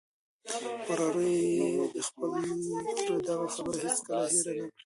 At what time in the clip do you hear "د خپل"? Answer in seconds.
1.93-2.31